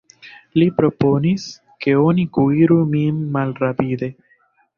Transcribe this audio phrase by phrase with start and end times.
[0.59, 1.45] Li proponis,
[1.85, 4.13] ke oni kuiru min malrapide.